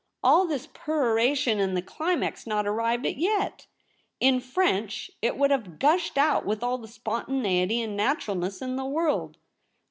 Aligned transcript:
All 0.23 0.47
this 0.47 0.65
peroration, 0.65 1.59
and 1.59 1.77
the 1.77 1.81
climax 1.83 2.47
not 2.47 2.65
arrived 2.65 3.05
at 3.05 3.17
yet! 3.17 3.67
In 4.19 4.39
French, 4.39 5.11
it 5.21 5.37
would 5.37 5.51
have 5.51 5.77
gushed 5.77 6.17
out 6.17 6.43
with 6.43 6.63
all 6.63 6.79
the 6.79 6.87
spontaneity 6.87 7.79
and 7.83 7.95
natural 7.95 8.35
ness 8.37 8.63
in 8.63 8.77
the 8.77 8.85
world. 8.85 9.37